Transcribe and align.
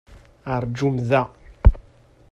Rjum 0.63 0.97
da! 1.11 1.21